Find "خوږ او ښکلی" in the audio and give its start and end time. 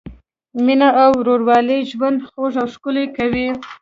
2.27-3.05